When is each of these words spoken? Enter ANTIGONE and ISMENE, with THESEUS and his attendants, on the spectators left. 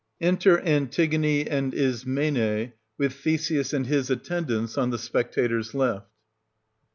Enter 0.19 0.57
ANTIGONE 0.59 1.47
and 1.47 1.75
ISMENE, 1.75 2.73
with 2.97 3.21
THESEUS 3.23 3.71
and 3.71 3.85
his 3.85 4.09
attendants, 4.09 4.75
on 4.75 4.89
the 4.89 4.97
spectators 4.97 5.75
left. 5.75 6.09